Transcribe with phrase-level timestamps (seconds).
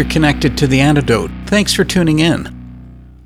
[0.00, 1.30] You're connected to The Antidote.
[1.44, 2.48] Thanks for tuning in.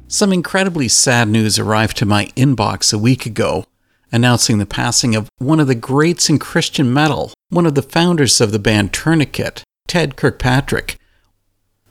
[0.09, 3.65] Some incredibly sad news arrived to my inbox a week ago,
[4.11, 8.41] announcing the passing of one of the greats in Christian metal, one of the founders
[8.41, 10.99] of the band Tourniquet, Ted Kirkpatrick.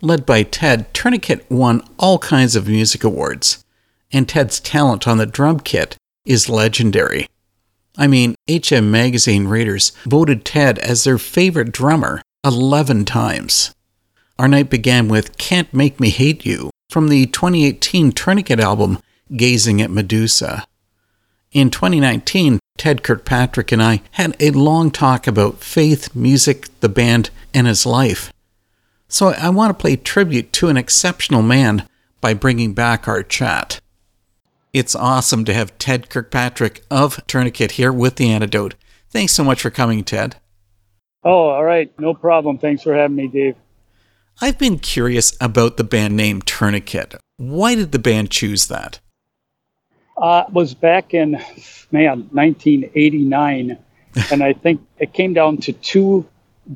[0.01, 3.63] Led by Ted, Tourniquet won all kinds of music awards,
[4.11, 5.95] and Ted's talent on the drum kit
[6.25, 7.25] is legendary.
[7.97, 13.73] I mean, HM Magazine readers voted Ted as their favorite drummer 11 times.
[14.39, 18.97] Our night began with Can't Make Me Hate You from the 2018 Tourniquet album,
[19.35, 20.65] Gazing at Medusa.
[21.51, 27.29] In 2019, Ted Kirkpatrick and I had a long talk about faith, music, the band,
[27.53, 28.33] and his life.
[29.07, 31.87] So I want to play tribute to an exceptional man
[32.19, 33.79] by bringing back our chat.
[34.73, 38.73] It's awesome to have Ted Kirkpatrick of Tourniquet here with the antidote.
[39.11, 40.37] Thanks so much for coming, Ted.
[41.23, 41.91] Oh, all right.
[41.99, 42.57] No problem.
[42.57, 43.55] Thanks for having me, Dave.
[44.41, 47.15] I've been curious about the band name Tourniquet.
[47.37, 48.99] Why did the band choose that?
[50.17, 51.31] Uh, it was back in,
[51.91, 53.77] man, 1989.
[54.31, 56.27] and I think it came down to two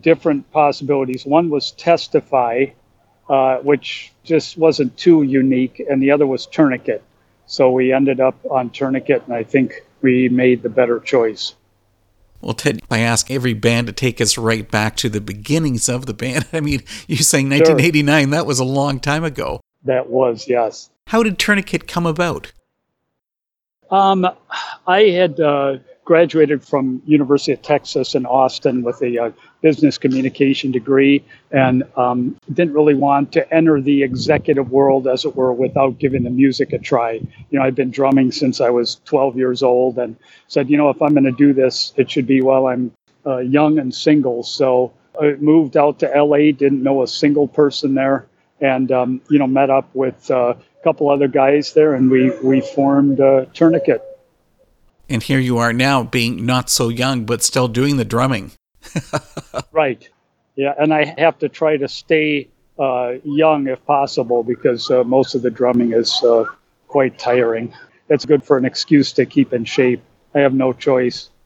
[0.01, 1.25] different possibilities.
[1.25, 2.67] One was Testify,
[3.29, 7.03] uh, which just wasn't too unique, and the other was Tourniquet.
[7.45, 11.53] So we ended up on Tourniquet, and I think we made the better choice.
[12.41, 16.05] Well, Ted, I ask every band to take us right back to the beginnings of
[16.05, 16.47] the band.
[16.53, 18.31] I mean, you're saying 1989, sure.
[18.31, 19.61] that was a long time ago.
[19.83, 20.89] That was, yes.
[21.07, 22.51] How did Tourniquet come about?
[23.89, 24.27] Um,
[24.85, 25.77] I had uh,
[26.07, 29.31] graduated from University of Texas in Austin with a uh,
[29.61, 31.21] business communication degree,
[31.51, 36.23] and um, didn't really want to enter the executive world, as it were, without giving
[36.23, 37.11] the music a try.
[37.49, 40.15] You know, I'd been drumming since I was 12 years old, and
[40.47, 42.93] said, you know, if I'm going to do this, it should be while I'm
[43.25, 44.43] uh, young and single.
[44.43, 48.27] So I moved out to LA, didn't know a single person there,
[48.61, 50.53] and um, you know, met up with uh,
[50.85, 54.06] couple other guys there, and we we formed uh, Tourniquet.
[55.09, 58.51] And here you are now, being not so young, but still doing the drumming.
[59.71, 60.07] right.
[60.55, 62.49] Yeah, and I have to try to stay
[62.79, 66.45] uh, young if possible because uh, most of the drumming is uh,
[66.87, 67.73] quite tiring.
[68.09, 70.01] It's good for an excuse to keep in shape.
[70.33, 71.29] I have no choice.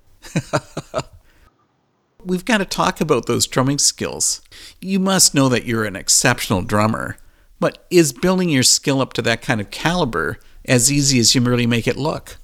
[2.25, 4.41] We've got to talk about those drumming skills.
[4.79, 7.17] You must know that you're an exceptional drummer.
[7.59, 11.41] But is building your skill up to that kind of caliber as easy as you
[11.41, 12.37] merely make it look?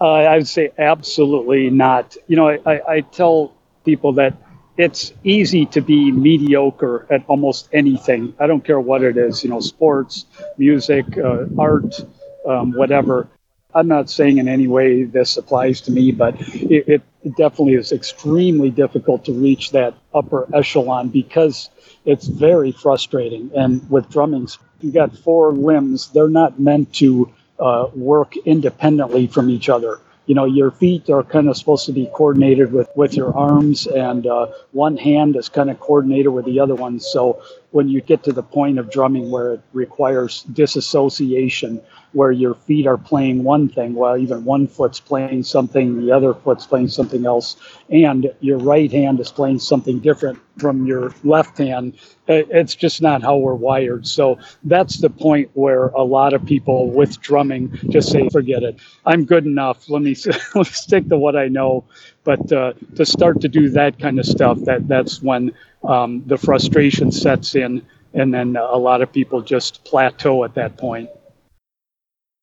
[0.00, 2.16] Uh, I would say absolutely not.
[2.26, 3.52] You know, I, I tell
[3.84, 4.34] people that
[4.78, 8.34] it's easy to be mediocre at almost anything.
[8.40, 10.24] I don't care what it is, you know, sports,
[10.56, 12.00] music, uh, art,
[12.48, 13.28] um, whatever.
[13.74, 17.02] I'm not saying in any way this applies to me, but it, it,
[17.36, 21.68] definitely is extremely difficult to reach that upper echelon because
[22.06, 23.50] it's very frustrating.
[23.54, 24.48] And with drumming,
[24.80, 30.00] you got four limbs, they're not meant to uh, work independently from each other.
[30.26, 33.86] You know, your feet are kind of supposed to be coordinated with, with your arms,
[33.86, 37.00] and uh, one hand is kind of coordinated with the other one.
[37.00, 37.42] So
[37.72, 41.80] when you get to the point of drumming where it requires disassociation,
[42.12, 46.34] where your feet are playing one thing while even one foot's playing something, the other
[46.34, 47.56] foot's playing something else,
[47.88, 51.94] and your right hand is playing something different from your left hand.
[52.26, 54.06] It's just not how we're wired.
[54.06, 58.78] So that's the point where a lot of people with drumming just say, forget it.
[59.06, 59.88] I'm good enough.
[59.88, 61.84] Let me, let me stick to what I know.
[62.24, 65.52] But uh, to start to do that kind of stuff, that that's when
[65.84, 70.76] um, the frustration sets in, and then a lot of people just plateau at that
[70.76, 71.10] point.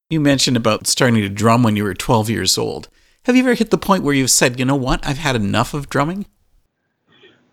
[0.09, 2.87] You mentioned about starting to drum when you were 12 years old.
[3.23, 5.73] Have you ever hit the point where you've said, you know what, I've had enough
[5.73, 6.27] of drumming?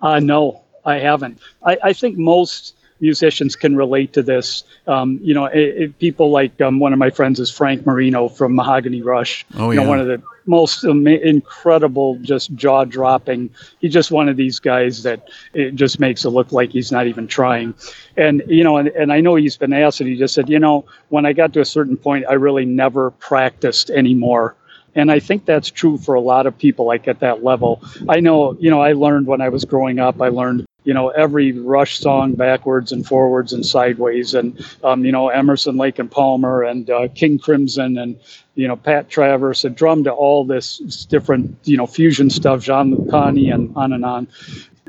[0.00, 1.40] Uh, no, I haven't.
[1.64, 4.64] I, I think most musicians can relate to this.
[4.86, 8.28] Um, you know, it, it, people like um, one of my friends is Frank Marino
[8.28, 9.44] from Mahogany Rush.
[9.54, 9.80] Oh, yeah.
[9.80, 13.50] You know, one of the most incredible, just jaw dropping.
[13.80, 17.06] He's just one of these guys that it just makes it look like he's not
[17.06, 17.74] even trying.
[18.16, 20.58] And, you know, and, and I know he's been asked and he just said, you
[20.58, 24.56] know, when I got to a certain point, I really never practiced anymore.
[24.94, 27.82] And I think that's true for a lot of people, like at that level.
[28.08, 31.08] I know, you know, I learned when I was growing up, I learned you know
[31.08, 36.10] every Rush song backwards and forwards and sideways, and um, you know Emerson, Lake and
[36.10, 38.20] Palmer, and uh, King Crimson, and
[38.54, 42.94] you know Pat Travers had drummed to all this different you know fusion stuff, Jean
[42.94, 44.28] Lucani, and on and on.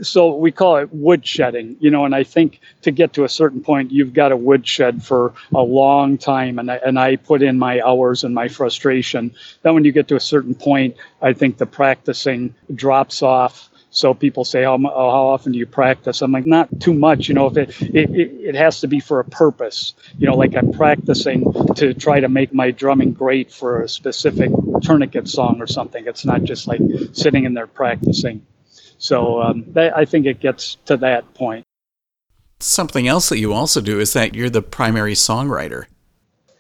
[0.02, 3.62] So we call it woodshedding, you know, and I think to get to a certain
[3.62, 7.58] point, you've got a woodshed for a long time, and I, and I put in
[7.58, 9.34] my hours and my frustration.
[9.62, 14.14] Then when you get to a certain point, I think the practicing drops off so
[14.14, 16.22] people say, how, how often do you practice?
[16.22, 17.30] I'm like, not too much.
[17.30, 19.94] You know, if it, it, it has to be for a purpose.
[20.18, 24.52] You know, like I'm practicing to try to make my drumming great for a specific
[24.84, 26.06] tourniquet song or something.
[26.06, 26.82] It's not just like
[27.14, 28.46] sitting in there practicing.
[28.98, 31.64] So um, that, I think it gets to that point.
[32.60, 35.86] Something else that you also do is that you're the primary songwriter.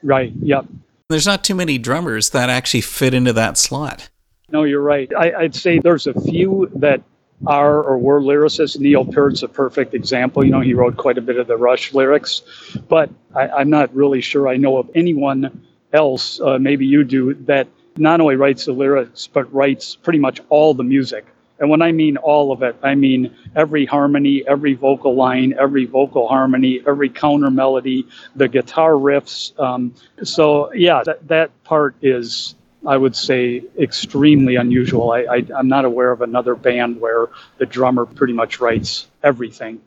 [0.01, 0.32] Right.
[0.42, 0.68] Yep.
[1.10, 4.08] There's not too many drummers that actually fit into that slot.
[4.50, 5.12] No, you're right.
[5.13, 7.01] I, would say there's a few that
[7.46, 8.80] are or were lyricists.
[8.80, 10.44] Neil Peart's a perfect example.
[10.46, 12.42] You know, he wrote quite a bit of the Rush lyrics,
[12.88, 17.34] but I, I'm not really sure I know of anyone else, uh, maybe you do,
[17.46, 21.25] that not only writes the lyrics, but writes pretty much all the music.
[21.60, 25.86] And when I mean all of it, I mean every harmony, every vocal line, every
[25.86, 29.58] vocal harmony, every counter melody, the guitar riffs.
[29.58, 32.56] Um, so, yeah, that, that part is,
[32.88, 35.12] I would say, extremely unusual.
[35.12, 37.27] I, I, I'm not aware of another band where
[37.58, 39.82] the drummer pretty much writes everything.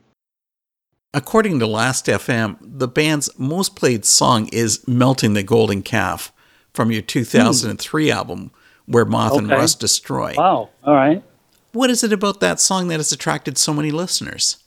[1.14, 6.32] According to Last FM, the band's most played song is Melting the Golden Calf
[6.74, 8.50] from your 2003 album,
[8.86, 10.34] Where Moth and Rust Destroy.
[10.36, 10.68] Wow.
[10.84, 11.22] All right.
[11.72, 14.58] What is it about that song that has attracted so many listeners?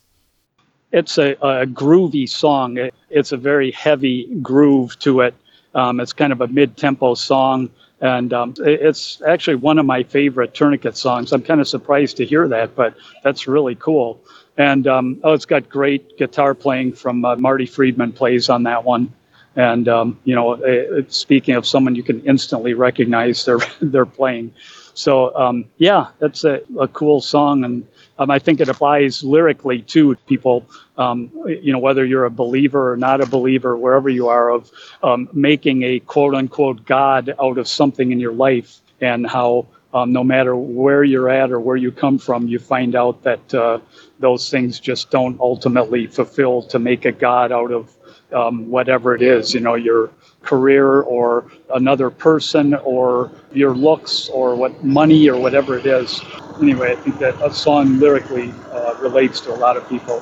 [0.91, 2.77] it's a, a groovy song.
[2.77, 5.33] It, it's a very heavy groove to it.
[5.73, 7.69] Um, it's kind of a mid-tempo song,
[8.01, 11.31] and um, it's actually one of my favorite Tourniquet songs.
[11.31, 14.19] I'm kind of surprised to hear that, but that's really cool.
[14.57, 18.83] And um, oh, it's got great guitar playing from uh, Marty Friedman plays on that
[18.83, 19.13] one.
[19.55, 24.53] And um, you know, uh, speaking of someone you can instantly recognize their their playing.
[24.93, 27.87] So um, yeah, that's a, a cool song, and
[28.21, 30.69] um, I think it applies lyrically to people.
[30.97, 34.71] Um, you know, whether you're a believer or not a believer, wherever you are, of
[35.03, 40.13] um, making a quote unquote God out of something in your life, and how um,
[40.13, 43.79] no matter where you're at or where you come from, you find out that uh,
[44.19, 47.91] those things just don't ultimately fulfill to make a God out of
[48.33, 50.11] um, whatever it is, you know, your
[50.43, 56.21] career or another person or your looks or what money or whatever it is.
[56.61, 60.21] Anyway, I think that a song lyrically uh, relates to a lot of people.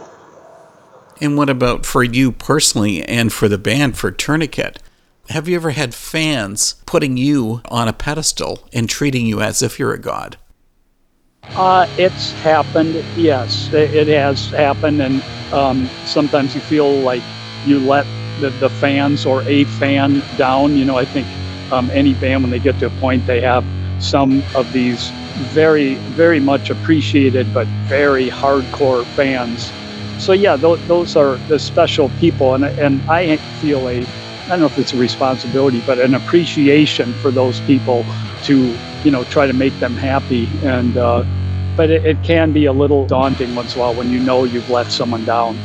[1.21, 4.79] And what about for you personally and for the band for Tourniquet?
[5.29, 9.77] Have you ever had fans putting you on a pedestal and treating you as if
[9.77, 10.37] you're a god?
[11.43, 15.21] Uh, it's happened, yes, it, has happened, and
[15.53, 17.23] um, sometimes you feel like
[17.65, 18.05] you let
[18.39, 20.75] the, the fans or a fan down.
[20.75, 21.39] You know, I think
[21.71, 23.67] um, any band, when they get to a point, they have
[23.99, 29.75] some of these very, very much appreciated but very hardcore fans.
[30.17, 34.07] So yeah, those, those are the special people, and and I feel a, I
[34.49, 39.25] don't know if it's a responsibility, but an appreciation for those people to you know
[39.25, 40.97] try to make them happy and.
[40.97, 41.25] Uh,
[41.75, 44.43] but it, it can be a little daunting once in a while when you know
[44.45, 45.63] you've let someone down.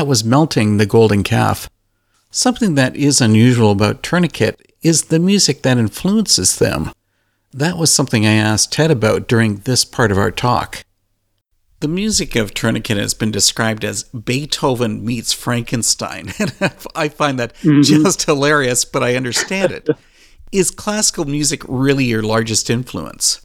[0.00, 1.68] That was Melting the Golden Calf.
[2.30, 6.92] Something that is unusual about Tourniquet is the music that influences them.
[7.52, 10.86] That was something I asked Ted about during this part of our talk.
[11.80, 16.54] The music of Tourniquet has been described as Beethoven meets Frankenstein, and
[16.94, 17.82] I find that mm-hmm.
[17.82, 19.90] just hilarious, but I understand it.
[20.50, 23.44] Is classical music really your largest influence?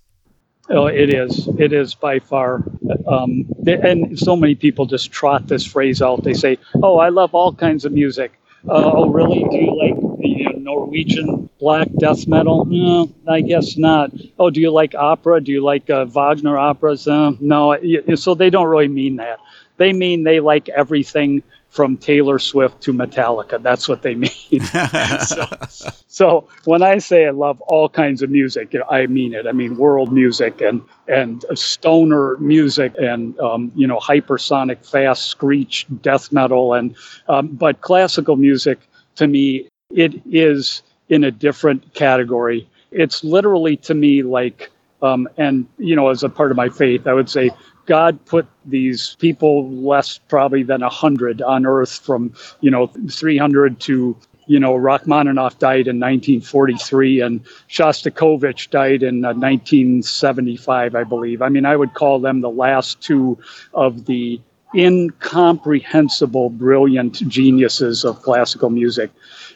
[0.69, 1.47] Oh, it is.
[1.59, 2.63] It is by far.
[3.07, 6.23] Um, and so many people just trot this phrase out.
[6.23, 8.31] They say, "Oh, I love all kinds of music."
[8.67, 9.43] Uh, oh, really?
[9.51, 12.65] Do you like the uh, Norwegian black death metal?
[12.65, 14.11] No, I guess not.
[14.39, 15.39] Oh, do you like opera?
[15.39, 17.07] Do you like uh, Wagner operas?
[17.07, 17.77] Uh, no.
[18.15, 19.37] So they don't really mean that.
[19.77, 21.43] They mean they like everything
[21.75, 23.61] from Taylor Swift to Metallica.
[23.61, 24.31] That's what they mean.
[25.25, 25.45] so,
[26.07, 29.45] so when I say I love all kinds of music, I mean it.
[29.45, 35.85] I mean world music and and stoner music and um, you know hypersonic, fast screech
[36.01, 36.95] death metal and
[37.27, 38.79] um, but classical music
[39.15, 42.67] to me it is in a different category.
[42.91, 47.05] It's literally to me like um, and you know as a part of my faith,
[47.05, 47.51] I would say
[47.85, 53.79] God put these people less probably than a hundred on Earth from you know 300
[53.81, 54.17] to
[54.47, 61.41] you know Rachmaninoff died in 1943 and Shostakovich died in uh, 1975, I believe.
[61.41, 63.37] I mean, I would call them the last two
[63.73, 64.41] of the
[64.75, 69.09] incomprehensible, brilliant geniuses of classical music,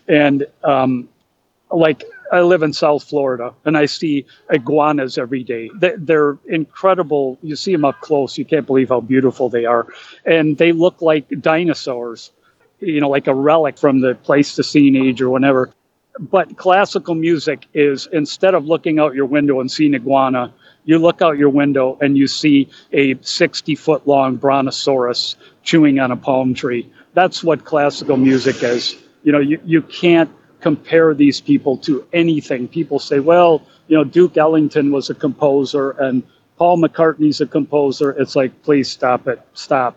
[0.07, 1.09] and um,
[1.71, 5.69] like I live in South Florida and I see iguanas every day.
[5.79, 7.37] They- They're incredible.
[7.43, 8.37] You see them up close.
[8.37, 9.87] You can't believe how beautiful they are.
[10.25, 12.31] And they look like dinosaurs,
[12.79, 15.71] you know, like a relic from the Pleistocene age or whatever.
[16.19, 20.53] But classical music is instead of looking out your window and seeing iguana,
[20.85, 26.11] you look out your window and you see a 60 foot long brontosaurus chewing on
[26.11, 26.91] a palm tree.
[27.13, 28.95] That's what classical music is.
[29.23, 30.29] You know, you, you can't
[30.61, 32.67] compare these people to anything.
[32.67, 36.23] People say, well, you know, Duke Ellington was a composer and
[36.57, 38.11] Paul McCartney's a composer.
[38.11, 39.95] It's like, please stop it, stop.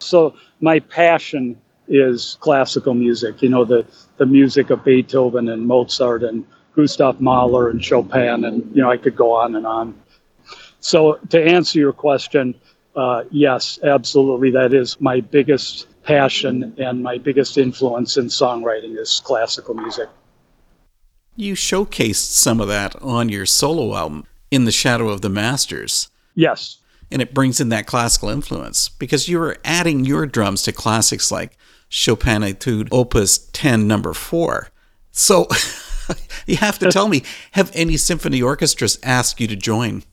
[0.00, 1.56] So my passion
[1.88, 3.42] is classical music.
[3.42, 3.86] You know, the
[4.16, 8.96] the music of Beethoven and Mozart and Gustav Mahler and Chopin, and you know, I
[8.96, 9.94] could go on and on.
[10.80, 12.54] So to answer your question,
[12.96, 19.20] uh, yes, absolutely, that is my biggest passion and my biggest influence in songwriting is
[19.24, 20.08] classical music.
[21.36, 26.08] You showcased some of that on your solo album, In the Shadow of the Masters.
[26.34, 26.78] Yes,
[27.12, 31.30] and it brings in that classical influence because you were adding your drums to classics
[31.30, 31.56] like
[31.88, 34.70] Chopin Etude Opus 10 number 4.
[35.10, 35.46] So
[36.46, 40.04] you have to tell me have any symphony orchestras asked you to join?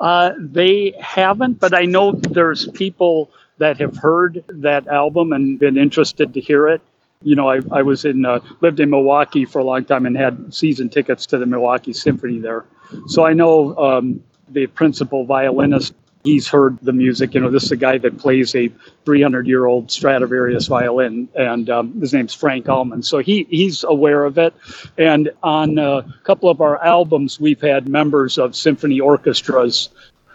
[0.00, 5.76] Uh, they haven't, but I know there's people that have heard that album and been
[5.76, 6.80] interested to hear it.
[7.22, 10.16] You know, I, I was in uh, lived in Milwaukee for a long time and
[10.16, 12.66] had season tickets to the Milwaukee Symphony there,
[13.06, 15.94] so I know um, the principal violinist.
[16.22, 17.34] He's heard the music.
[17.34, 18.70] You know, this is a guy that plays a
[19.04, 23.06] 300 year old Stradivarius violin, and um, his name's Frank Almond.
[23.06, 24.54] So he he's aware of it.
[24.98, 29.90] And on a couple of our albums, we've had members of symphony orchestras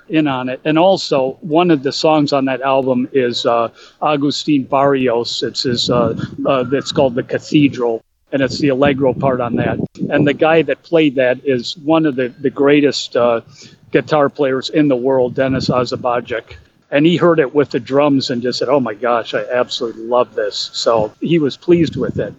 [0.09, 0.59] in on it.
[0.65, 3.69] And also, one of the songs on that album is uh,
[4.01, 5.43] Agustin Barrios.
[5.43, 5.89] It's his.
[5.89, 9.79] Uh, uh, it's called the Cathedral, and it's the allegro part on that.
[10.09, 13.41] And the guy that played that is one of the the greatest uh,
[13.91, 16.55] guitar players in the world, Denis Azabagic.
[16.91, 20.03] And he heard it with the drums and just said, "Oh my gosh, I absolutely
[20.03, 22.33] love this." So he was pleased with it.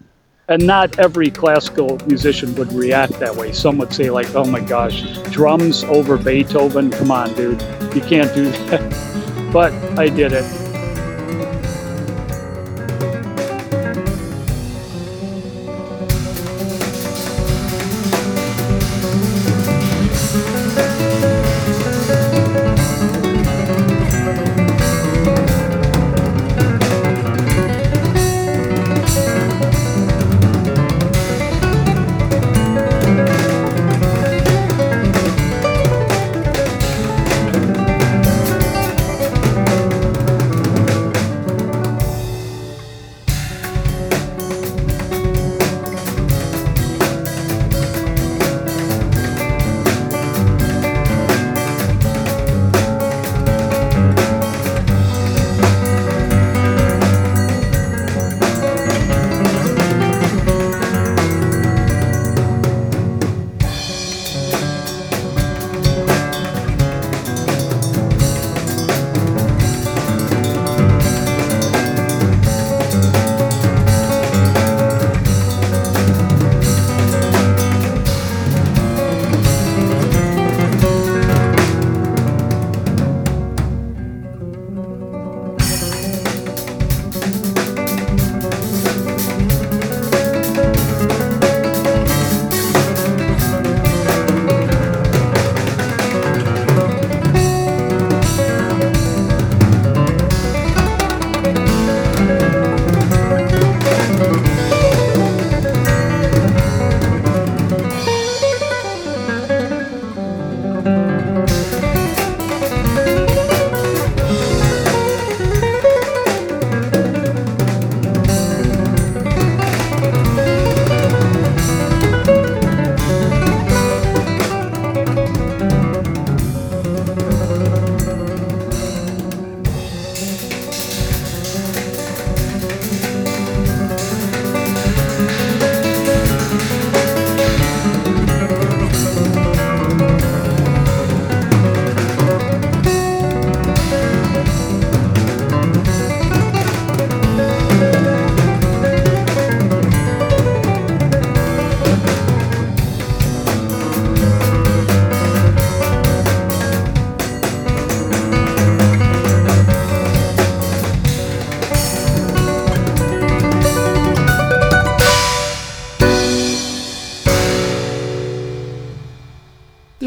[0.51, 3.53] And not every classical musician would react that way.
[3.53, 6.91] Some would say, like, oh my gosh, drums over Beethoven?
[6.91, 7.63] Come on, dude.
[7.95, 9.07] You can't do that.
[9.53, 10.60] But I did it.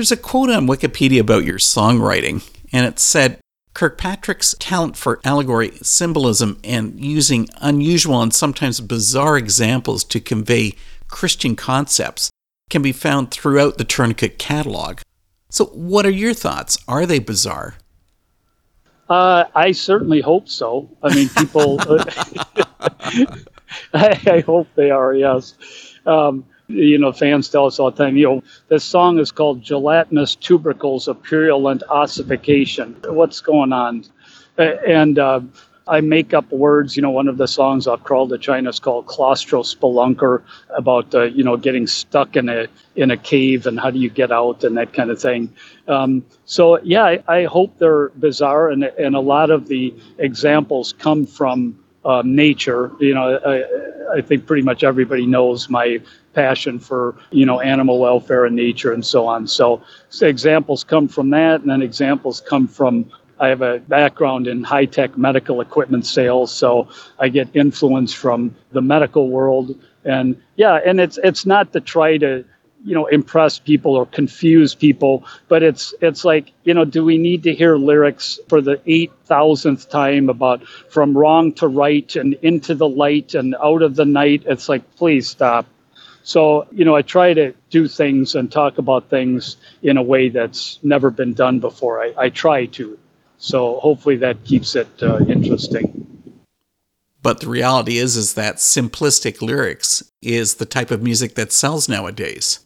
[0.04, 3.40] There's a quote on Wikipedia about your songwriting, and it said
[3.74, 10.74] Kirkpatrick's talent for allegory, symbolism, and using unusual and sometimes bizarre examples to convey
[11.08, 12.30] Christian concepts
[12.70, 15.00] can be found throughout the Tourniquet catalog.
[15.50, 16.78] So, what are your thoughts?
[16.86, 17.76] Are they bizarre?
[19.10, 20.90] Uh, I certainly hope so.
[21.02, 21.80] I mean, people.
[23.94, 25.14] I, I hope they are.
[25.14, 25.56] Yes.
[26.06, 28.18] Um, you know, fans tell us all the time.
[28.18, 34.06] You know, this song is called "Gelatinous Tubercles of Purulent Ossification." What's going on?
[34.58, 35.42] And uh,
[35.88, 36.96] I make up words.
[36.96, 41.24] You know, one of the songs off Crawl to China is called Claustrospelunker, about uh,
[41.24, 44.64] you know getting stuck in a in a cave and how do you get out
[44.64, 45.54] and that kind of thing.
[45.88, 50.94] Um, so yeah, I, I, hope they're bizarre, and and a lot of the examples
[50.94, 52.92] come from uh, nature.
[53.00, 56.02] You know, I, I think pretty much everybody knows my
[56.34, 59.48] passion for you know animal welfare and nature and so on.
[59.48, 64.48] So, so examples come from that, and then examples come from I have a background
[64.48, 66.88] in high tech medical equipment sales, so
[67.20, 69.76] I get influence from the medical world.
[70.06, 72.46] And yeah, and it's it's not to try to
[72.84, 77.18] you know impress people or confuse people, but it's it's like you know, do we
[77.18, 82.34] need to hear lyrics for the eight thousandth time about from wrong to right and
[82.42, 84.44] into the light and out of the night?
[84.46, 85.66] It's like please stop.
[86.24, 90.30] So, you know, I try to do things and talk about things in a way
[90.30, 92.02] that's never been done before.
[92.02, 92.98] I, I try to.
[93.38, 96.08] So hopefully that keeps it uh, interesting.
[97.22, 101.90] But the reality is, is that simplistic lyrics is the type of music that sells
[101.90, 102.60] nowadays.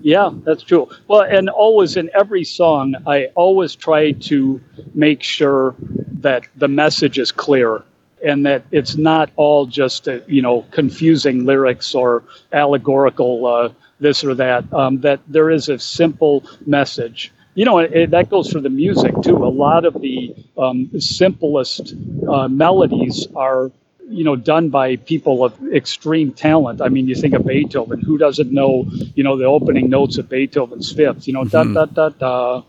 [0.00, 0.88] Yeah, that's true.
[1.08, 4.60] Well, and always in every song, I always try to
[4.94, 5.74] make sure
[6.20, 7.82] that the message is clear
[8.24, 13.68] and that it's not all just uh, you know confusing lyrics or allegorical uh,
[14.00, 14.70] this or that.
[14.72, 19.14] Um, that there is a simple message you know, it, that goes for the music
[19.22, 19.36] too.
[19.44, 21.94] A lot of the um, simplest
[22.28, 23.70] uh, melodies are,
[24.08, 26.80] you know, done by people of extreme talent.
[26.80, 28.00] I mean, you think of Beethoven.
[28.00, 31.26] Who doesn't know, you know, the opening notes of Beethoven's Fifth?
[31.26, 31.72] You know, mm-hmm.
[31.72, 32.62] da da da da.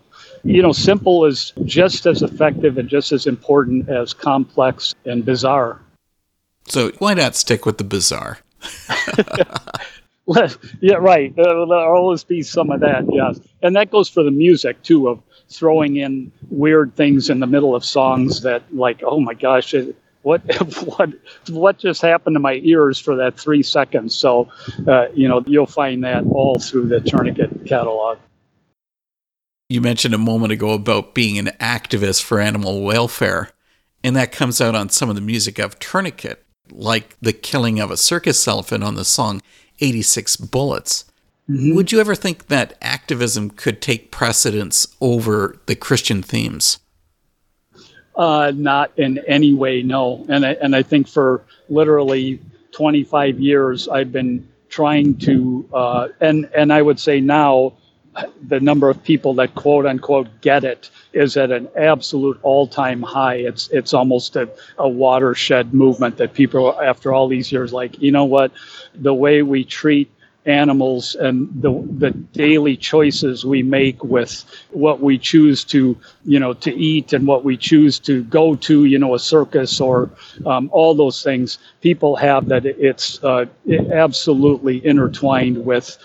[0.44, 5.80] You know, simple is just as effective and just as important as complex and bizarre.
[6.68, 8.38] So why not stick with the bizarre?
[10.80, 11.32] yeah, right.
[11.38, 13.40] Uh, there'll always be some of that, yes.
[13.62, 17.74] And that goes for the music too, of throwing in weird things in the middle
[17.74, 19.96] of songs that, like, oh my gosh, it,
[20.26, 20.42] what
[20.98, 21.10] what
[21.48, 24.14] what just happened to my ears for that three seconds?
[24.14, 24.50] So,
[24.86, 28.18] uh, you know, you'll find that all through the Tourniquet catalog.
[29.68, 33.50] You mentioned a moment ago about being an activist for animal welfare,
[34.02, 37.92] and that comes out on some of the music of Tourniquet, like the killing of
[37.92, 39.42] a circus elephant on the song
[39.78, 41.04] 86 bullets.
[41.48, 41.76] Mm-hmm.
[41.76, 46.80] Would you ever think that activism could take precedence over the Christian themes?
[48.16, 50.24] Uh, not in any way, no.
[50.30, 52.40] And I, and I think for literally
[52.72, 57.74] 25 years, I've been trying to, uh, and and I would say now,
[58.48, 63.36] the number of people that quote unquote get it is at an absolute all-time high.
[63.36, 64.48] It's it's almost a,
[64.78, 68.52] a watershed movement that people after all these years like, you know what,
[68.94, 70.10] the way we treat
[70.46, 76.54] animals and the the daily choices we make with what we choose to you know
[76.54, 80.10] to eat and what we choose to go to you know a circus or
[80.46, 83.44] um, all those things people have that it's uh,
[83.92, 85.98] absolutely intertwined with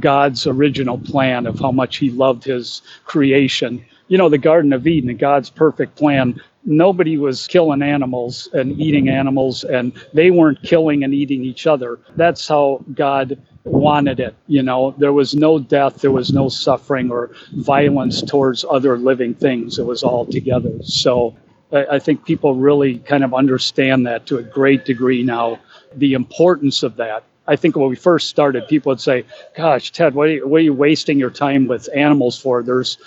[0.00, 3.84] God's original plan of how much He loved His creation.
[4.08, 6.40] You know, the Garden of Eden, God's perfect plan.
[6.64, 11.98] Nobody was killing animals and eating animals, and they weren't killing and eating each other.
[12.16, 14.34] That's how God wanted it.
[14.46, 19.34] You know, there was no death, there was no suffering or violence towards other living
[19.34, 19.78] things.
[19.78, 20.72] It was all together.
[20.82, 21.36] So
[21.72, 25.58] I, I think people really kind of understand that to a great degree now,
[25.94, 29.24] the importance of that I think when we first started, people would say,
[29.56, 32.98] "Gosh, Ted, what are, you, what are you wasting your time with animals for?" There's,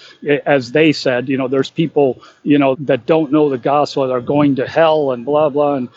[0.45, 4.13] as they said, you know, there's people, you know, that don't know the gospel that
[4.13, 5.75] are going to hell and blah blah.
[5.75, 5.89] And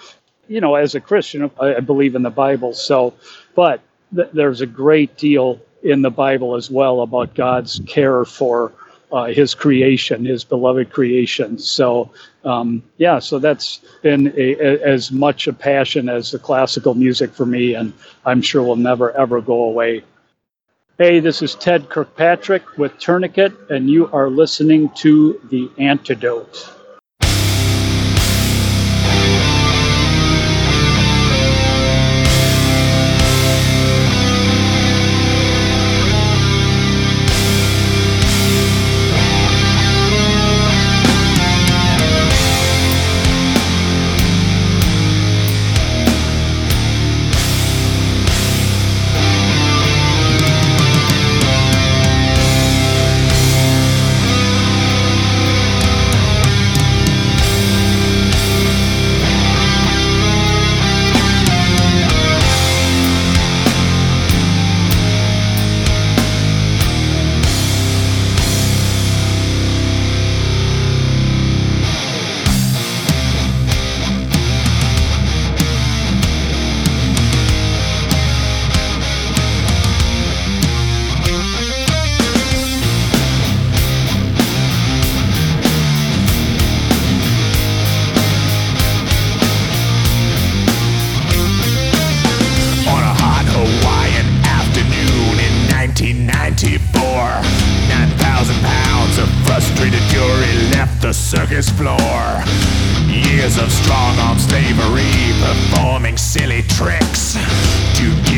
[0.49, 2.73] you know, as a Christian, I, I believe in the Bible.
[2.75, 3.15] So,
[3.55, 3.81] but
[4.15, 8.73] th- there's a great deal in the Bible as well about God's care for
[9.13, 11.59] uh, his creation, his beloved creation.
[11.59, 12.11] So,
[12.45, 17.33] um, yeah, so that's been a, a, as much a passion as the classical music
[17.33, 17.93] for me, and
[18.25, 20.03] I'm sure will never ever go away.
[20.99, 26.82] Hey, this is Ted Kirkpatrick with Tourniquet, and you are listening to The Antidote.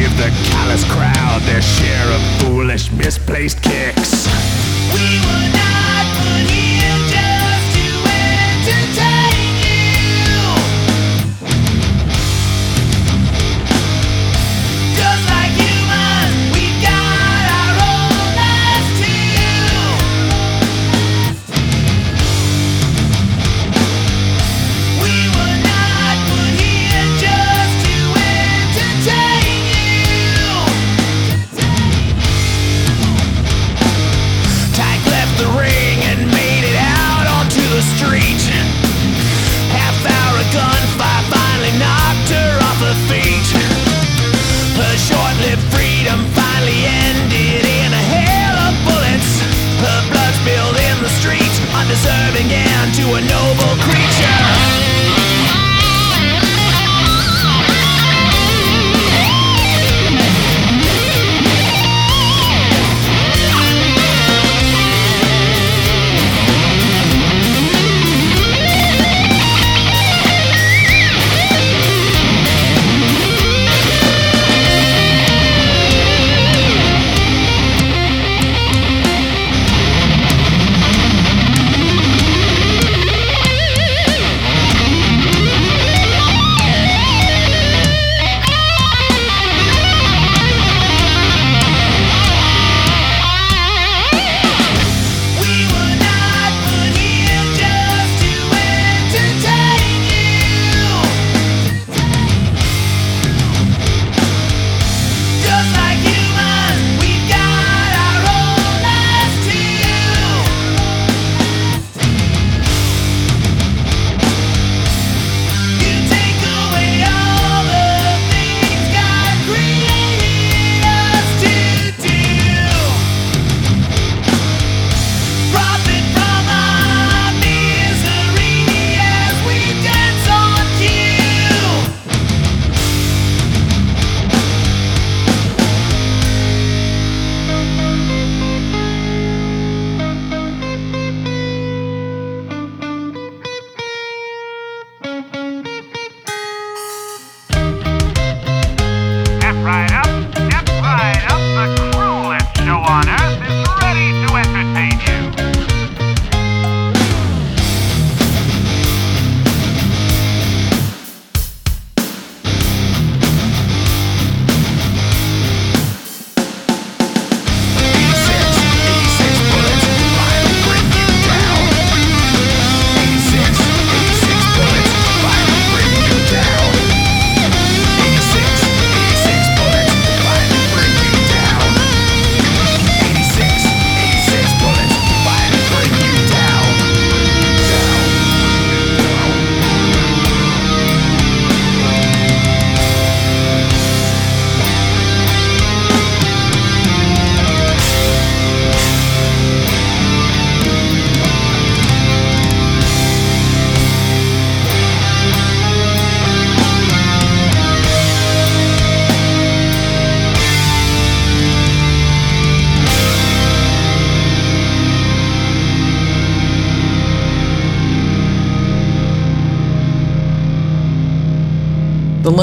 [0.05, 4.27] Give the callous crowd their share of foolish, misplaced kicks.
[4.93, 6.05] We were not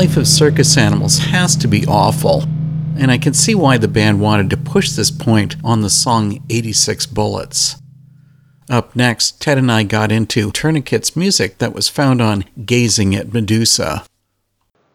[0.02, 2.41] life of circus animals has to be awful,
[2.97, 6.43] and I can see why the band wanted to push this point on the song
[6.49, 7.80] 86 Bullets.
[8.68, 13.32] Up next, Ted and I got into Tourniquet's music that was found on Gazing at
[13.32, 14.04] Medusa.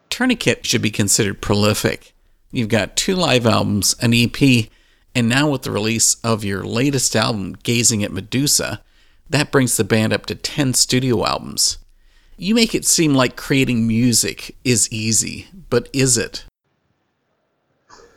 [0.09, 2.13] Tourniquet should be considered prolific.
[2.51, 4.67] You've got two live albums, an EP,
[5.15, 8.83] and now with the release of your latest album, Gazing at Medusa,
[9.29, 11.77] that brings the band up to 10 studio albums.
[12.39, 16.45] You make it seem like creating music is easy, but is it?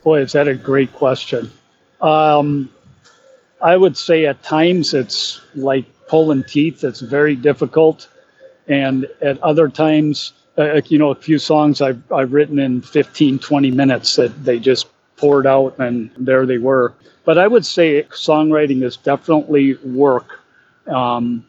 [0.03, 1.51] Boy, is that a great question.
[2.01, 2.69] Um,
[3.63, 6.83] I would say at times it's like pulling teeth.
[6.83, 8.09] It's very difficult,
[8.67, 13.39] and at other times, uh, you know, a few songs I've I've written in 15,
[13.39, 16.93] 20 minutes that they just poured out, and there they were.
[17.25, 20.41] But I would say songwriting is definitely work.
[20.85, 21.45] Um,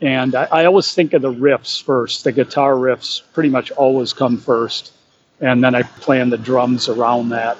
[0.00, 2.24] and I, I always think of the riffs first.
[2.24, 4.92] The guitar riffs pretty much always come first,
[5.40, 7.58] and then I plan the drums around that.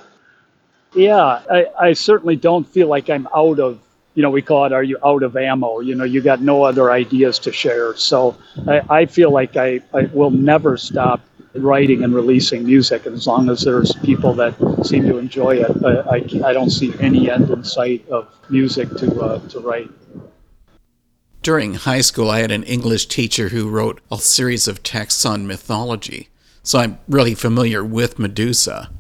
[0.95, 3.81] Yeah, I, I certainly don't feel like I'm out of
[4.17, 5.81] you know, we call it, are you out of ammo?
[5.81, 7.95] You know, you got no other ideas to share.
[7.97, 11.21] So I, I feel like I, I will never stop
[11.55, 13.05] writing and releasing music.
[13.05, 14.55] And as long as there's people that
[14.87, 18.89] seem to enjoy it, I, I, I don't see any end in sight of music
[18.97, 19.91] to, uh, to write.
[21.47, 25.47] During high school, I had an English teacher who wrote a series of texts on
[25.47, 26.29] mythology,
[26.65, 28.91] so I'm really familiar with Medusa.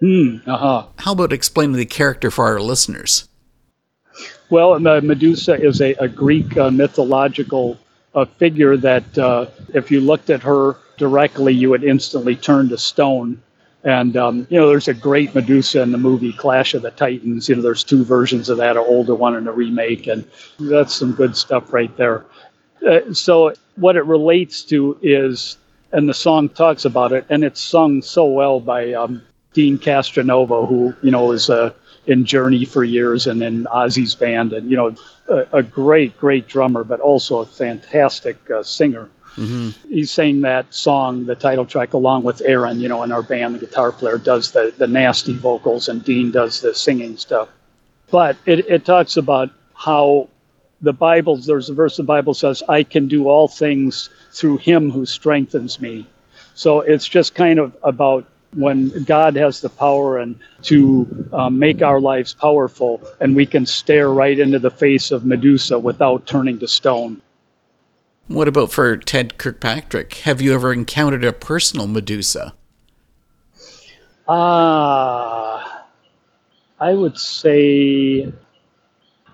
[0.00, 0.86] Hmm, uh-huh.
[0.98, 3.28] How about explaining the character for our listeners?
[4.50, 7.78] Well, uh, Medusa is a, a Greek uh, mythological
[8.16, 12.78] uh, figure that uh, if you looked at her directly, you would instantly turn to
[12.78, 13.40] stone.
[13.84, 17.48] And, um, you know, there's a great Medusa in the movie Clash of the Titans.
[17.48, 20.06] You know, there's two versions of that, an older one and a remake.
[20.06, 20.24] And
[20.60, 22.24] that's some good stuff right there.
[22.88, 25.56] Uh, so, what it relates to is,
[25.92, 29.22] and the song talks about it, and it's sung so well by um,
[29.52, 31.74] Deen Castronovo, who, you know, is a
[32.06, 34.94] in Journey for years and in Ozzy's band, and you know,
[35.28, 39.08] a, a great, great drummer, but also a fantastic uh, singer.
[39.36, 39.88] Mm-hmm.
[39.88, 42.80] He sang that song, the title track, along with Aaron.
[42.80, 46.30] You know, in our band, the guitar player does the the nasty vocals, and Deen
[46.30, 47.48] does the singing stuff.
[48.10, 50.28] But it, it talks about how
[50.82, 51.36] the Bible.
[51.36, 55.80] There's a verse the Bible says, "I can do all things through Him who strengthens
[55.80, 56.06] me."
[56.54, 61.80] So it's just kind of about when God has the power and to um, make
[61.80, 66.58] our lives powerful, and we can stare right into the face of Medusa without turning
[66.58, 67.22] to stone.
[68.32, 70.14] What about for Ted Kirkpatrick?
[70.24, 72.54] Have you ever encountered a personal Medusa?
[74.26, 75.82] Ah, uh,
[76.80, 78.32] I would say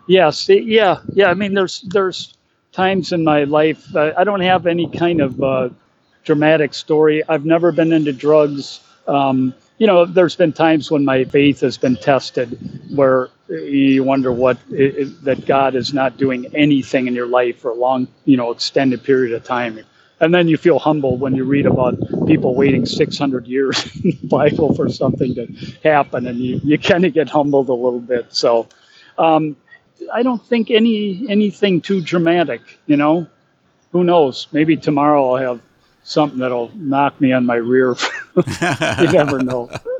[0.09, 0.49] yes.
[0.49, 1.31] Yeah, yeah.
[1.31, 2.35] I mean, there's there's
[2.73, 5.69] times in my life uh, I don't have any kind of uh,
[6.25, 7.23] dramatic story.
[7.29, 11.79] I've never been into drugs um, you know, there's been times when my faith has
[11.79, 12.59] been tested
[12.95, 17.71] where you wonder what it, that God is not doing anything in your life for
[17.71, 19.81] a long, you know, extended period of time.
[20.21, 24.29] And then you feel humbled when you read about people waiting 600 years in the
[24.29, 25.47] Bible for something to
[25.85, 28.35] happen, and you, you kind of get humbled a little bit.
[28.35, 28.69] So
[29.17, 29.57] um,
[30.13, 33.29] I don't think any anything too dramatic, you know.
[33.93, 34.49] Who knows?
[34.53, 35.61] Maybe tomorrow I'll have
[36.09, 37.95] something that'll knock me on my rear.
[38.37, 39.71] you never know.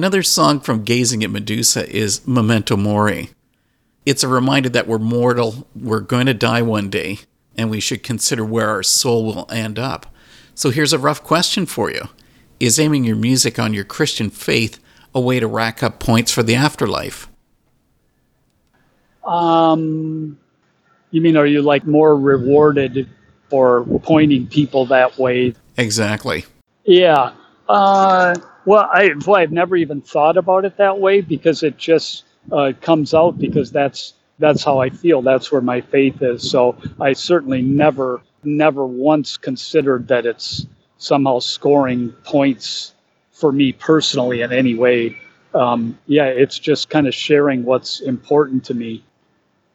[0.00, 3.28] Another song from Gazing at Medusa is Memento Mori.
[4.06, 7.18] It's a reminder that we're mortal, we're going to die one day,
[7.54, 10.06] and we should consider where our soul will end up.
[10.54, 12.08] So here's a rough question for you
[12.58, 14.80] Is aiming your music on your Christian faith
[15.14, 17.28] a way to rack up points for the afterlife?
[19.26, 20.40] Um,
[21.10, 23.06] you mean, are you like more rewarded
[23.50, 25.52] for pointing people that way?
[25.76, 26.46] Exactly.
[26.86, 27.34] Yeah.
[27.68, 28.34] Uh,
[28.70, 32.72] well, I boy, I've never even thought about it that way because it just uh,
[32.80, 35.22] comes out because that's that's how I feel.
[35.22, 36.48] That's where my faith is.
[36.48, 40.68] So I certainly never, never once considered that it's
[40.98, 42.94] somehow scoring points
[43.32, 45.18] for me personally in any way.
[45.52, 49.02] Um, yeah, it's just kind of sharing what's important to me.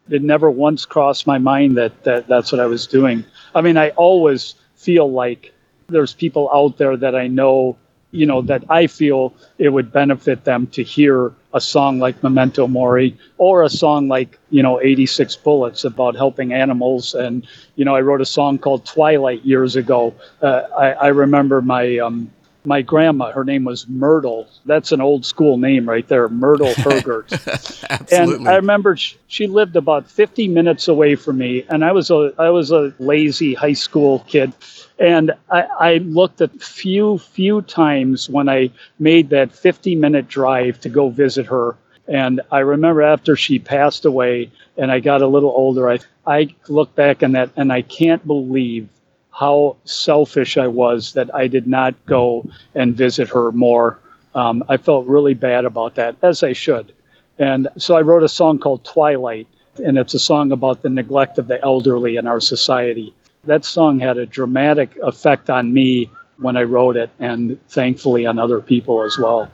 [0.10, 3.26] It never once crossed my mind that, that that's what I was doing.
[3.54, 5.54] I mean, I always feel like
[5.89, 7.76] there's people out there that I know,
[8.16, 12.68] you know, that I feel it would benefit them to hear a song like Memento
[12.68, 17.13] Mori or a song like, you know, 86 Bullets about helping animals.
[17.13, 20.13] And, you know, I wrote a song called Twilight years ago.
[20.41, 22.32] Uh, I, I remember my, um,
[22.66, 24.47] my grandma, her name was Myrtle.
[24.66, 27.32] That's an old school name right there, Myrtle Hergert.
[27.89, 28.36] Absolutely.
[28.38, 32.09] And I remember sh- she lived about 50 minutes away from me, and I was
[32.09, 34.53] a I was a lazy high school kid,
[35.00, 38.70] and I, I looked at few few times when I
[39.00, 41.76] made that 50 minute drive to go visit her.
[42.08, 46.54] And I remember after she passed away, and I got a little older, I I
[46.70, 48.88] look back on that, and I can't believe
[49.32, 54.00] how selfish I was that I did not go and visit her more.
[54.34, 56.93] Um, I felt really bad about that, as I should.
[57.38, 59.48] And so I wrote a song called Twilight,
[59.84, 63.14] and it's a song about the neglect of the elderly in our society.
[63.46, 68.39] That song had a dramatic effect on me when I wrote it, and thankfully on
[68.39, 69.50] other people as well.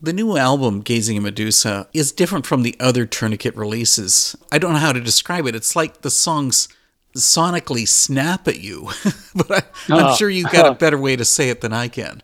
[0.00, 4.36] The new album, Gazing at Medusa, is different from the other Tourniquet releases.
[4.50, 5.54] I don't know how to describe it.
[5.54, 6.68] It's like the songs
[7.16, 8.90] sonically snap at you,
[9.34, 9.62] but I,
[9.94, 12.22] I'm Uh, sure you've got a better way to say it than I can.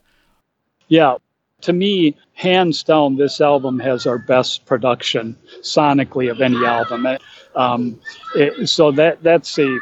[0.88, 1.16] Yeah,
[1.62, 7.06] to me, hands down, this album has our best production sonically of any album.
[7.06, 7.18] Uh,
[7.54, 8.00] Um,
[8.34, 9.80] it, so that that's a,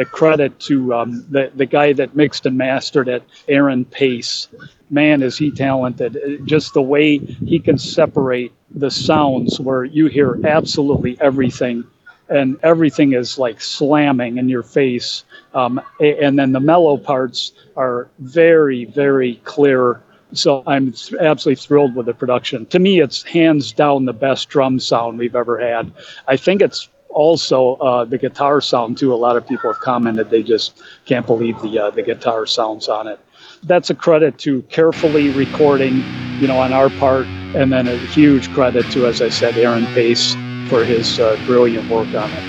[0.00, 4.48] a credit to um, the the guy that mixed and mastered it, Aaron Pace.
[4.90, 6.16] Man, is he talented!
[6.16, 11.84] Uh, Just the way he can separate the sounds, where you hear absolutely everything,
[12.28, 15.24] and everything is like slamming in your face.
[15.54, 20.02] Um, and then the mellow parts are very, very clear.
[20.32, 22.66] So I'm absolutely thrilled with the production.
[22.66, 25.92] To me, it's hands down the best drum sound we've ever had.
[26.28, 29.12] I think it's also uh, the guitar sound too.
[29.14, 32.88] A lot of people have commented they just can't believe the uh, the guitar sounds
[32.88, 33.18] on it.
[33.64, 36.06] That's a credit to carefully recording,
[36.38, 39.88] you know, on our part, and then a huge credit to, as I said, Aaron
[39.88, 42.44] Pace for his uh, brilliant work on it.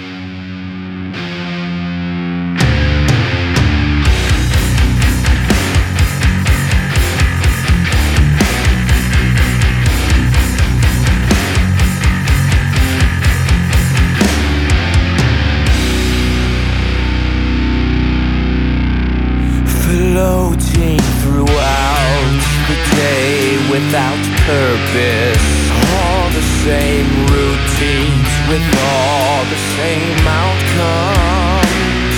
[20.57, 24.17] Floating throughout the day without
[24.49, 25.69] purpose.
[25.93, 32.17] All the same routines with all the same outcomes.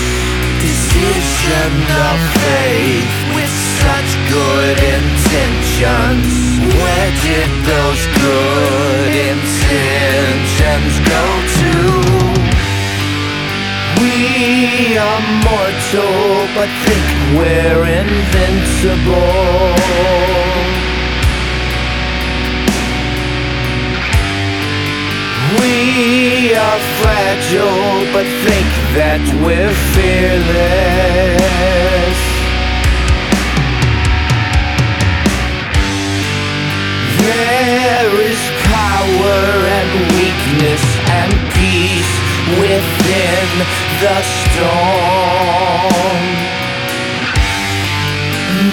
[0.64, 1.72] Decision
[2.08, 2.18] of
[2.48, 3.52] faith with
[3.84, 6.32] such good intentions.
[6.80, 11.24] Where did those good intentions go
[11.60, 12.19] to?
[14.40, 19.20] We are mortal, but think we're invincible.
[25.60, 30.60] We are fragile, but think that we're fearless.
[37.28, 38.40] There is
[38.72, 42.29] power and weakness and peace
[42.60, 43.50] within
[44.02, 46.24] the storm.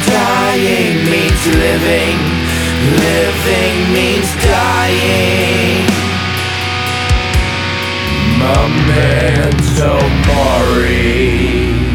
[0.06, 2.18] Dying means living,
[3.04, 5.86] living means dying.
[8.38, 11.85] Memento Mori.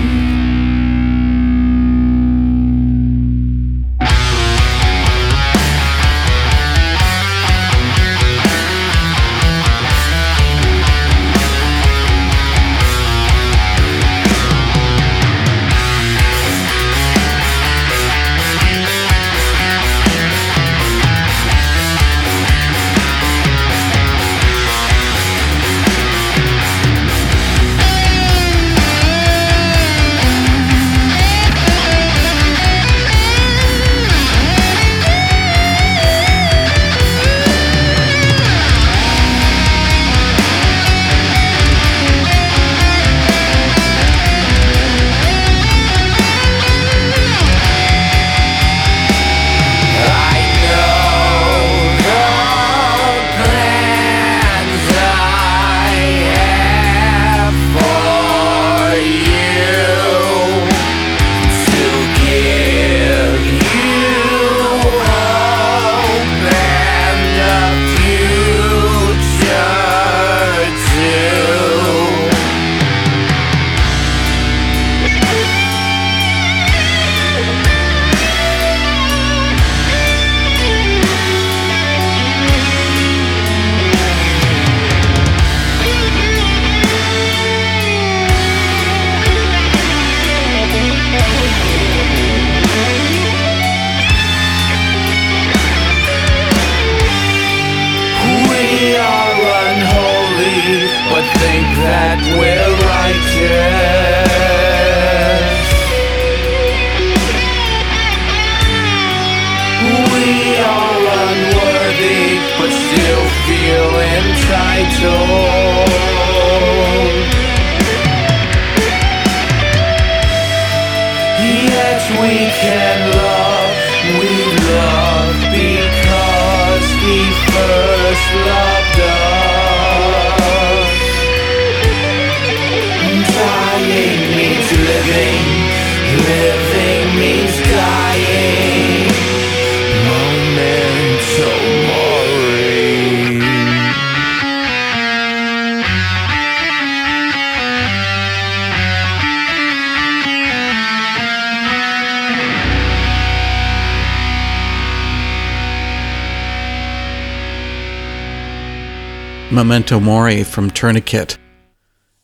[159.51, 161.37] Memento Mori from Tourniquet.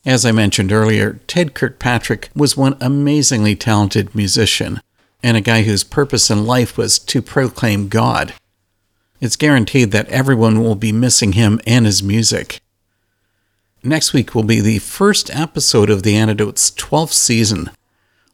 [0.05, 4.80] As I mentioned earlier, Ted Kirkpatrick was one amazingly talented musician
[5.21, 8.34] and a guy whose purpose in life was to proclaim God.
[9.19, 12.61] It's guaranteed that everyone will be missing him and his music.
[13.84, 17.71] Next week will be the first episode of The Antidote's 12th season.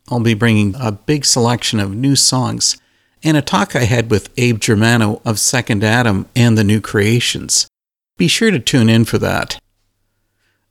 [0.09, 2.77] I'll be bringing a big selection of new songs
[3.23, 7.67] and a talk I had with Abe Germano of Second Adam and the New Creations.
[8.23, 9.59] Be sure to tune in for that.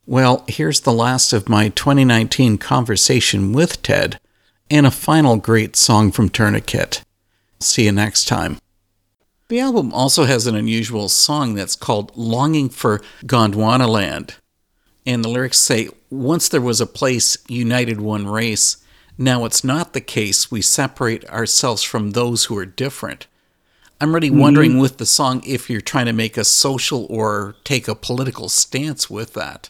[0.07, 4.19] Well, here's the last of my 2019 conversation with Ted
[4.71, 7.03] and a final great song from Tourniquet.
[7.59, 8.57] See you next time.
[9.49, 14.33] The album also has an unusual song that's called Longing for Gondwana Land.
[15.05, 18.77] And the lyrics say, Once there was a place united one race.
[19.15, 20.49] Now it's not the case.
[20.49, 23.27] We separate ourselves from those who are different.
[24.01, 24.39] I'm really mm-hmm.
[24.39, 28.49] wondering with the song if you're trying to make a social or take a political
[28.49, 29.69] stance with that.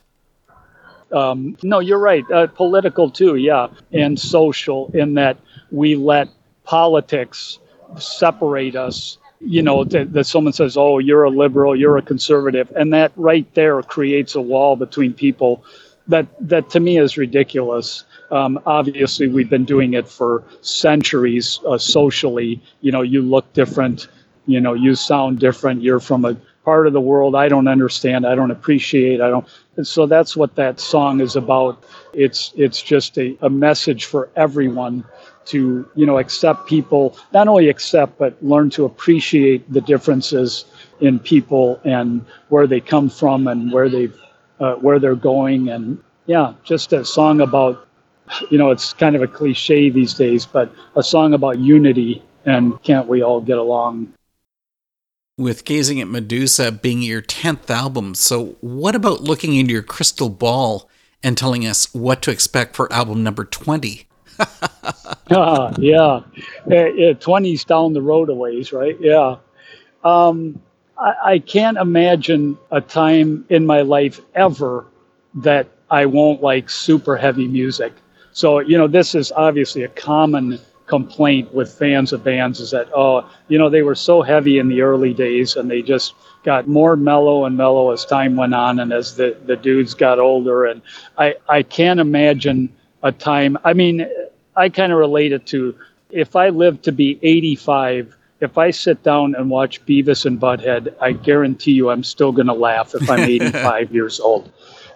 [1.12, 2.30] Um, no, you're right.
[2.32, 5.38] Uh, political too, yeah, and social in that
[5.72, 6.28] we let
[6.64, 7.60] politics
[7.98, 9.18] separate us.
[9.40, 13.12] You know, that, that someone says, "Oh, you're a liberal, you're a conservative," and that
[13.16, 15.64] right there creates a wall between people.
[16.08, 18.06] That that to me is ridiculous.
[18.32, 22.62] Um, obviously, we've been doing it for centuries uh, socially.
[22.82, 24.08] You know, you look different.
[24.46, 25.82] You know, you sound different.
[25.82, 29.48] You're from a part of the world I don't understand, I don't appreciate, I don't.
[29.76, 31.84] And so that's what that song is about.
[32.14, 35.04] It's it's just a, a message for everyone
[35.46, 40.66] to you know accept people, not only accept but learn to appreciate the differences
[41.02, 44.10] in people and where they come from and where they
[44.60, 47.88] uh, where they're going and yeah, just a song about
[48.50, 52.82] you know it's kind of a cliche these days, but a song about unity and
[52.84, 54.14] can't we all get along
[55.38, 58.16] with Gazing at Medusa being your 10th album.
[58.16, 60.90] So, what about looking into your crystal ball
[61.24, 64.08] and telling us what to expect for album number 20?
[64.40, 66.02] uh, yeah.
[66.04, 66.24] Uh,
[66.68, 68.98] 20's down the road a ways, right?
[69.00, 69.38] Yeah.
[70.04, 70.62] Um,
[70.98, 74.86] I, I can't imagine a time in my life ever
[75.36, 77.94] that I won't like super heavy music.
[78.34, 82.90] So, you know, this is obviously a common complaint with fans of bands is that
[82.94, 86.14] oh you know they were so heavy in the early days and they just
[86.44, 90.20] got more mellow and mellow as time went on and as the the dudes got
[90.20, 90.82] older and
[91.18, 92.68] i i can't imagine
[93.04, 94.06] a time i mean
[94.58, 95.74] i kind of relate it to
[96.10, 100.94] if i live to be 85 if I sit down and watch Beavis and Butthead,
[101.00, 104.52] I guarantee you I'm still going to laugh if I'm 85 years old.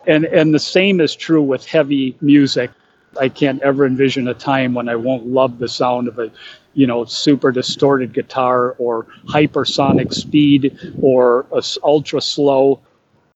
[0.05, 2.71] And and the same is true with heavy music.
[3.19, 6.31] I can't ever envision a time when I won't love the sound of a,
[6.73, 12.79] you know, super distorted guitar or hypersonic speed or a ultra slow.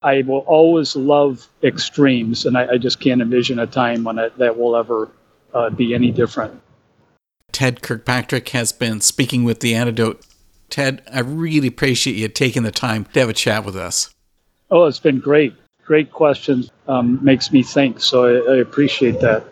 [0.03, 4.29] I will always love extremes, and I, I just can't envision a time when I,
[4.37, 5.09] that will ever
[5.53, 6.59] uh, be any different.
[7.51, 10.25] Ted Kirkpatrick has been speaking with the antidote.
[10.69, 14.09] Ted, I really appreciate you taking the time to have a chat with us.
[14.71, 15.53] Oh, it's been great.
[15.83, 16.71] Great questions.
[16.87, 19.43] Um, makes me think, so I, I appreciate that.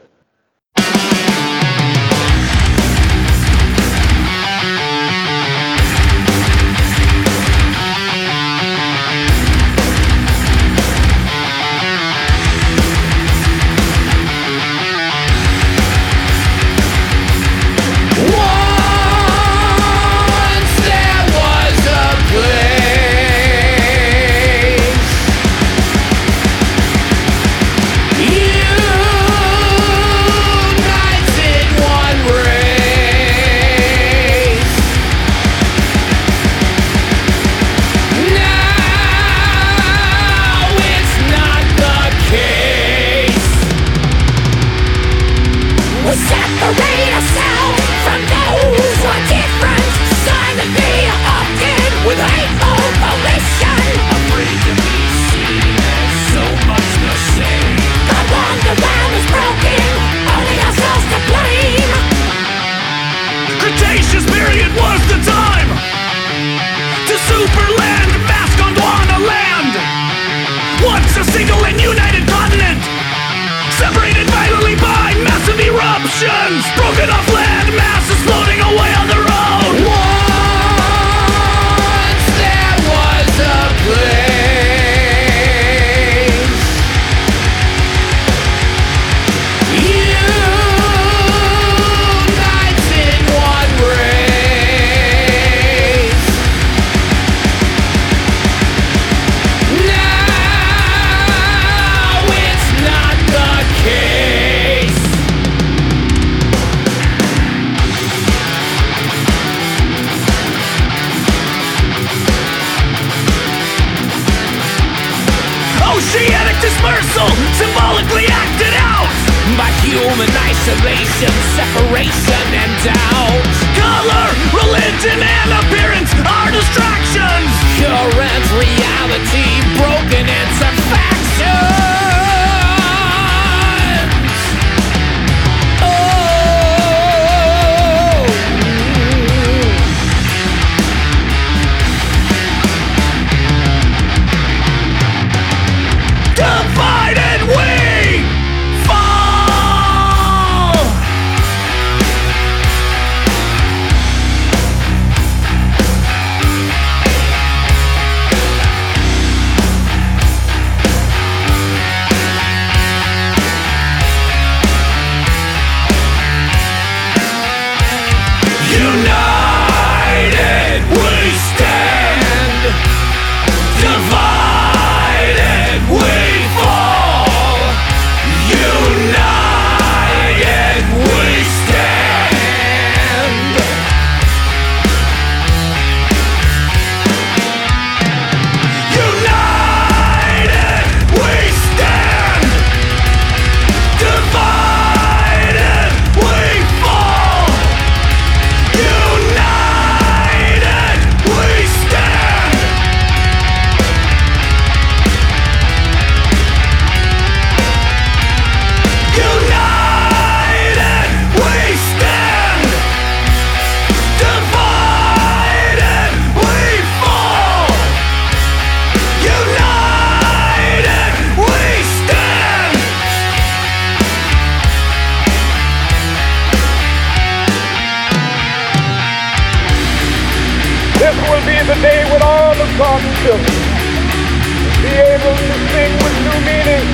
[235.72, 236.86] Sing with new meaning.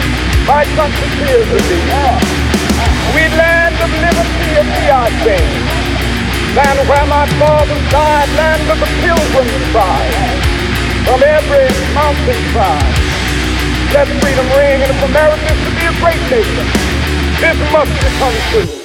[0.46, 1.86] Tears of thee.
[3.16, 5.86] We land of liberty and we are changed.
[6.56, 10.14] Land where my fathers died, land of the pilgrims pride.
[11.08, 12.96] From every mountain side.
[13.94, 16.66] Let freedom ring, and if America is to be a great nation,
[17.40, 18.85] this must become true.